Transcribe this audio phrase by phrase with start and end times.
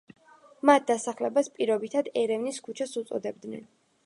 [0.69, 3.67] მათ დასახლებას პირობითად „ერევნის ქუჩას“ უწოდებდნენ.